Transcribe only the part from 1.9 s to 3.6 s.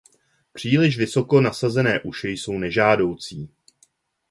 uši jsou nežádoucí.